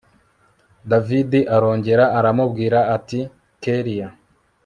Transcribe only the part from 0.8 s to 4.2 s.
david arongera aramubwira ati kellia